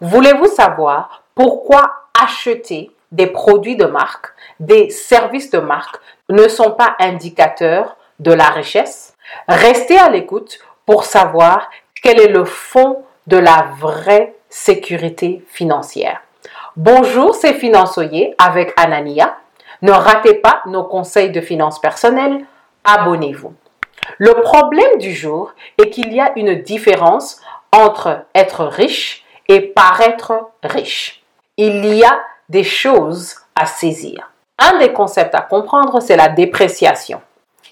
Voulez-vous 0.00 0.46
savoir 0.46 1.24
pourquoi 1.34 1.92
acheter 2.22 2.92
des 3.10 3.26
produits 3.26 3.76
de 3.76 3.86
marque, 3.86 4.28
des 4.60 4.90
services 4.90 5.50
de 5.50 5.58
marque 5.58 5.96
ne 6.28 6.46
sont 6.46 6.72
pas 6.72 6.94
indicateurs 7.00 7.96
de 8.20 8.32
la 8.32 8.46
richesse? 8.46 9.16
Restez 9.48 9.98
à 9.98 10.08
l'écoute 10.08 10.60
pour 10.86 11.04
savoir 11.04 11.68
quel 12.00 12.20
est 12.20 12.28
le 12.28 12.44
fond 12.44 13.04
de 13.26 13.38
la 13.38 13.70
vraie 13.78 14.34
sécurité 14.48 15.44
financière. 15.48 16.20
Bonjour, 16.76 17.34
c'est 17.34 17.54
Finançoyer 17.54 18.36
avec 18.38 18.72
Anania. 18.76 19.36
Ne 19.82 19.90
ratez 19.90 20.34
pas 20.34 20.62
nos 20.66 20.84
conseils 20.84 21.30
de 21.30 21.40
finances 21.40 21.80
personnelles. 21.80 22.44
Abonnez-vous. 22.84 23.52
Le 24.18 24.34
problème 24.42 24.98
du 24.98 25.12
jour 25.12 25.54
est 25.76 25.90
qu'il 25.90 26.12
y 26.12 26.20
a 26.20 26.32
une 26.36 26.62
différence 26.62 27.40
entre 27.72 28.20
être 28.34 28.64
riche 28.64 29.24
et 29.48 29.60
paraître 29.60 30.50
riche. 30.62 31.22
Il 31.56 31.84
y 31.94 32.04
a 32.04 32.20
des 32.48 32.64
choses 32.64 33.36
à 33.54 33.66
saisir. 33.66 34.30
Un 34.58 34.78
des 34.78 34.92
concepts 34.92 35.34
à 35.34 35.40
comprendre, 35.40 36.00
c'est 36.00 36.16
la 36.16 36.28
dépréciation. 36.28 37.20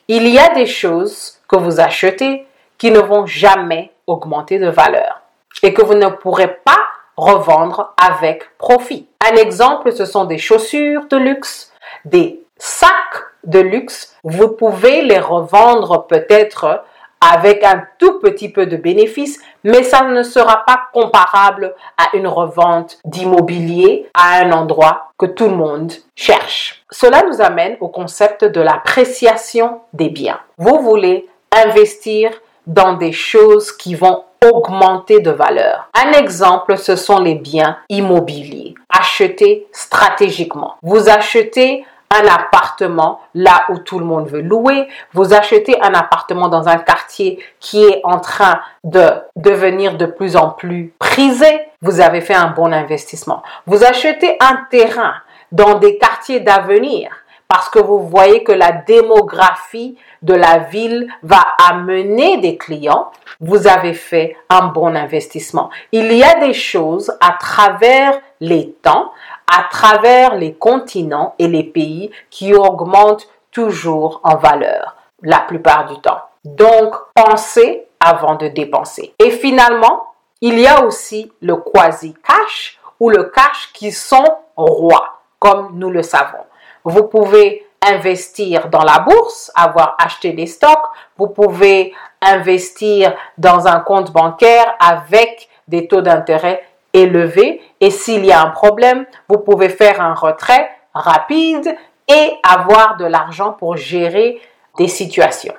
Il 0.08 0.28
y 0.28 0.38
a 0.38 0.54
des 0.54 0.66
choses 0.66 1.38
que 1.48 1.56
vous 1.56 1.80
achetez 1.80 2.46
qui 2.78 2.90
ne 2.90 3.00
vont 3.00 3.26
jamais 3.26 3.92
augmenter 4.06 4.58
de 4.58 4.68
valeur 4.68 5.22
et 5.62 5.74
que 5.74 5.82
vous 5.82 5.94
ne 5.94 6.08
pourrez 6.08 6.48
pas 6.64 6.78
revendre 7.16 7.94
avec 7.96 8.56
profit. 8.58 9.08
Un 9.28 9.36
exemple, 9.36 9.92
ce 9.92 10.04
sont 10.04 10.24
des 10.24 10.38
chaussures 10.38 11.06
de 11.08 11.16
luxe, 11.16 11.72
des 12.04 12.42
sacs 12.58 13.24
de 13.44 13.60
luxe. 13.60 14.14
Vous 14.22 14.48
pouvez 14.48 15.02
les 15.02 15.18
revendre 15.18 16.06
peut-être 16.06 16.84
avec 17.20 17.64
un 17.64 17.84
tout 17.98 18.20
petit 18.20 18.48
peu 18.48 18.66
de 18.66 18.76
bénéfice, 18.76 19.40
mais 19.64 19.82
ça 19.82 20.04
ne 20.04 20.22
sera 20.22 20.64
pas 20.66 20.82
comparable 20.92 21.74
à 21.96 22.16
une 22.16 22.28
revente 22.28 22.98
d'immobilier 23.04 24.08
à 24.14 24.40
un 24.40 24.52
endroit 24.52 25.10
que 25.18 25.26
tout 25.26 25.48
le 25.48 25.56
monde 25.56 25.92
cherche. 26.14 26.84
Cela 26.90 27.22
nous 27.28 27.40
amène 27.40 27.76
au 27.80 27.88
concept 27.88 28.44
de 28.44 28.60
l'appréciation 28.60 29.80
des 29.92 30.10
biens. 30.10 30.40
Vous 30.58 30.80
voulez 30.80 31.26
investir 31.52 32.30
dans 32.66 32.94
des 32.94 33.12
choses 33.12 33.72
qui 33.72 33.94
vont 33.94 34.24
augmenter 34.44 35.20
de 35.20 35.30
valeur. 35.30 35.88
Un 35.94 36.12
exemple, 36.12 36.76
ce 36.76 36.96
sont 36.96 37.20
les 37.20 37.34
biens 37.34 37.78
immobiliers. 37.88 38.74
Acheter 38.90 39.66
stratégiquement. 39.72 40.74
Vous 40.82 41.08
achetez 41.08 41.84
un 42.10 42.26
appartement 42.26 43.20
là 43.34 43.64
où 43.68 43.78
tout 43.78 43.98
le 43.98 44.04
monde 44.04 44.28
veut 44.28 44.40
louer, 44.40 44.88
vous 45.12 45.34
achetez 45.34 45.80
un 45.82 45.94
appartement 45.94 46.48
dans 46.48 46.68
un 46.68 46.78
quartier 46.78 47.42
qui 47.60 47.84
est 47.84 48.00
en 48.04 48.20
train 48.20 48.60
de 48.84 49.06
devenir 49.34 49.96
de 49.96 50.06
plus 50.06 50.36
en 50.36 50.50
plus 50.50 50.94
prisé, 50.98 51.60
vous 51.82 52.00
avez 52.00 52.20
fait 52.20 52.34
un 52.34 52.48
bon 52.48 52.72
investissement. 52.72 53.42
Vous 53.66 53.84
achetez 53.84 54.36
un 54.40 54.66
terrain 54.70 55.14
dans 55.52 55.74
des 55.74 55.98
quartiers 55.98 56.40
d'avenir 56.40 57.10
parce 57.48 57.68
que 57.68 57.78
vous 57.78 58.00
voyez 58.00 58.42
que 58.42 58.52
la 58.52 58.72
démographie 58.72 59.96
de 60.22 60.34
la 60.34 60.58
ville 60.58 61.08
va 61.22 61.44
amener 61.70 62.38
des 62.38 62.56
clients, 62.56 63.10
vous 63.40 63.68
avez 63.68 63.94
fait 63.94 64.36
un 64.48 64.66
bon 64.66 64.96
investissement. 64.96 65.70
Il 65.92 66.12
y 66.12 66.24
a 66.24 66.40
des 66.40 66.54
choses 66.54 67.16
à 67.20 67.36
travers 67.38 68.18
les 68.40 68.72
temps, 68.82 69.12
à 69.46 69.64
travers 69.70 70.34
les 70.34 70.54
continents 70.54 71.34
et 71.38 71.48
les 71.48 71.64
pays 71.64 72.10
qui 72.30 72.54
augmentent 72.54 73.28
toujours 73.50 74.20
en 74.22 74.36
valeur 74.36 74.96
la 75.22 75.40
plupart 75.40 75.86
du 75.86 76.00
temps. 76.00 76.20
Donc, 76.44 76.94
pensez 77.14 77.86
avant 78.00 78.34
de 78.34 78.48
dépenser. 78.48 79.14
Et 79.18 79.30
finalement, 79.30 80.12
il 80.40 80.58
y 80.58 80.66
a 80.66 80.84
aussi 80.84 81.32
le 81.40 81.56
quasi-cash 81.56 82.78
ou 83.00 83.10
le 83.10 83.24
cash 83.24 83.70
qui 83.72 83.92
sont 83.92 84.26
rois, 84.56 85.20
comme 85.38 85.70
nous 85.74 85.90
le 85.90 86.02
savons. 86.02 86.44
Vous 86.84 87.04
pouvez 87.04 87.66
investir 87.86 88.68
dans 88.68 88.82
la 88.82 88.98
bourse, 89.00 89.50
avoir 89.54 89.96
acheté 89.98 90.32
des 90.32 90.46
stocks. 90.46 90.84
Vous 91.16 91.28
pouvez 91.28 91.94
investir 92.20 93.14
dans 93.38 93.66
un 93.66 93.80
compte 93.80 94.12
bancaire 94.12 94.74
avec 94.78 95.48
des 95.68 95.88
taux 95.88 96.00
d'intérêt 96.00 96.62
élevé 96.96 97.60
et 97.80 97.90
s'il 97.90 98.24
y 98.24 98.32
a 98.32 98.42
un 98.42 98.50
problème, 98.50 99.06
vous 99.28 99.38
pouvez 99.38 99.68
faire 99.68 100.00
un 100.00 100.14
retrait 100.14 100.68
rapide 100.94 101.76
et 102.08 102.32
avoir 102.42 102.96
de 102.96 103.04
l'argent 103.04 103.52
pour 103.52 103.76
gérer 103.76 104.40
des 104.78 104.88
situations. 104.88 105.54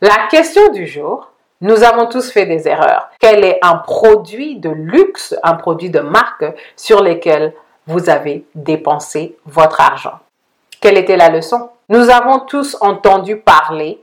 La 0.00 0.26
question 0.30 0.72
du 0.72 0.86
jour, 0.86 1.30
nous 1.60 1.82
avons 1.84 2.06
tous 2.06 2.30
fait 2.30 2.46
des 2.46 2.68
erreurs. 2.68 3.08
Quel 3.18 3.44
est 3.44 3.58
un 3.62 3.76
produit 3.76 4.56
de 4.56 4.70
luxe, 4.70 5.34
un 5.42 5.54
produit 5.54 5.90
de 5.90 6.00
marque 6.00 6.44
sur 6.76 7.02
lequel 7.02 7.54
vous 7.86 8.10
avez 8.10 8.44
dépensé 8.54 9.36
votre 9.46 9.80
argent? 9.80 10.18
Quelle 10.80 10.98
était 10.98 11.16
la 11.16 11.30
leçon? 11.30 11.70
Nous 11.88 12.10
avons 12.10 12.40
tous 12.40 12.76
entendu 12.80 13.36
parler 13.36 14.00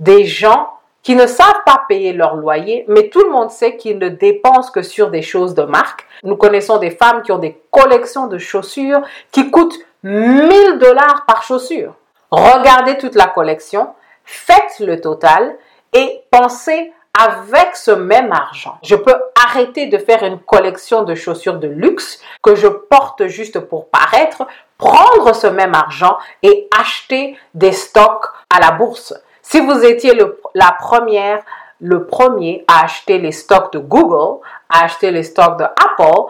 des 0.00 0.24
gens 0.24 0.70
qui 1.06 1.14
ne 1.14 1.28
savent 1.28 1.62
pas 1.64 1.84
payer 1.88 2.12
leur 2.12 2.34
loyer, 2.34 2.84
mais 2.88 3.10
tout 3.10 3.22
le 3.22 3.30
monde 3.30 3.52
sait 3.52 3.76
qu'ils 3.76 3.96
ne 3.96 4.08
dépensent 4.08 4.72
que 4.72 4.82
sur 4.82 5.08
des 5.08 5.22
choses 5.22 5.54
de 5.54 5.62
marque. 5.62 6.04
Nous 6.24 6.34
connaissons 6.34 6.78
des 6.78 6.90
femmes 6.90 7.22
qui 7.22 7.30
ont 7.30 7.38
des 7.38 7.62
collections 7.70 8.26
de 8.26 8.38
chaussures 8.38 9.02
qui 9.30 9.52
coûtent 9.52 9.78
1000 10.02 10.78
dollars 10.80 11.22
par 11.24 11.44
chaussure. 11.44 11.94
Regardez 12.32 12.98
toute 12.98 13.14
la 13.14 13.28
collection, 13.28 13.90
faites 14.24 14.80
le 14.80 15.00
total 15.00 15.56
et 15.92 16.24
pensez 16.32 16.92
avec 17.16 17.76
ce 17.76 17.92
même 17.92 18.32
argent, 18.32 18.76
je 18.82 18.96
peux 18.96 19.14
arrêter 19.46 19.86
de 19.86 19.98
faire 19.98 20.24
une 20.24 20.40
collection 20.40 21.04
de 21.04 21.14
chaussures 21.14 21.60
de 21.60 21.68
luxe 21.68 22.20
que 22.42 22.56
je 22.56 22.66
porte 22.66 23.28
juste 23.28 23.60
pour 23.60 23.88
paraître, 23.90 24.44
prendre 24.76 25.32
ce 25.36 25.46
même 25.46 25.74
argent 25.74 26.18
et 26.42 26.68
acheter 26.76 27.38
des 27.54 27.72
stocks 27.72 28.26
à 28.50 28.58
la 28.58 28.72
bourse. 28.72 29.14
Si 29.48 29.60
vous 29.60 29.84
étiez 29.84 30.12
la 30.54 30.72
première, 30.72 31.40
le 31.80 32.04
premier 32.04 32.64
à 32.66 32.82
acheter 32.82 33.18
les 33.18 33.30
stocks 33.30 33.72
de 33.72 33.78
Google, 33.78 34.40
à 34.68 34.84
acheter 34.84 35.12
les 35.12 35.22
stocks 35.22 35.56
de 35.56 35.62
Apple, 35.62 36.22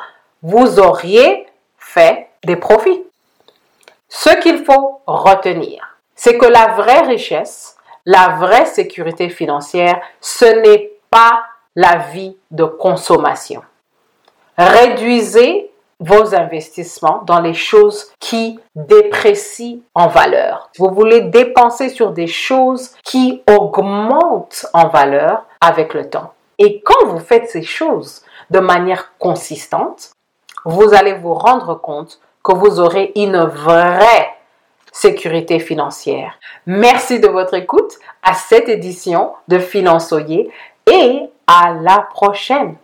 vous 0.43 0.78
auriez 0.78 1.47
fait 1.78 2.28
des 2.44 2.56
profits. 2.56 3.03
Ce 4.10 4.28
qu'il 4.41 4.66
faut 4.66 5.00
retenir, 5.06 5.97
c'est 6.15 6.37
que 6.37 6.44
la 6.44 6.75
vraie 6.75 7.06
richesse, 7.06 7.78
la 8.05 8.37
vraie 8.38 8.66
sécurité 8.66 9.31
financière, 9.31 9.99
ce 10.21 10.44
n'est 10.44 10.93
pas 11.09 11.43
la 11.75 11.97
vie 11.97 12.37
de 12.50 12.65
consommation. 12.65 13.62
Réduisez 14.59 15.66
vos 16.01 16.34
investissements 16.34 17.23
dans 17.25 17.41
les 17.41 17.55
choses 17.55 18.12
qui 18.21 18.59
déprécient 18.75 19.79
en 19.95 20.09
valeur. 20.09 20.71
Vous 20.79 20.91
voulez 20.91 21.23
dépenser 21.23 21.89
sur 21.89 22.12
des 22.12 22.27
choses 22.27 22.95
qui 23.03 23.43
augmentent 23.49 24.67
en 24.73 24.89
valeur 24.89 25.45
avec 25.61 25.95
le 25.95 26.09
temps. 26.09 26.33
Et 26.59 26.81
quand 26.83 27.06
vous 27.06 27.19
faites 27.19 27.51
ces 27.51 27.62
choses 27.62 28.23
de 28.51 28.61
manière 28.61 29.12
consistante, 29.19 30.12
vous 30.65 30.95
allez 30.95 31.15
vous 31.15 31.35
rendre 31.35 31.75
compte 31.75 32.21
que 32.43 32.55
vous 32.55 32.81
aurez 32.81 33.12
une 33.17 33.39
vraie 33.39 34.29
sécurité 34.93 35.59
financière. 35.59 36.39
Merci 36.67 37.21
de 37.21 37.29
votre 37.29 37.55
écoute 37.55 37.95
à 38.23 38.35
cette 38.35 38.69
édition 38.69 39.33
de 39.49 39.59
Finançoyer 39.59 40.51
et 40.91 41.23
à 41.47 41.75
la 41.75 42.06
prochaine. 42.12 42.77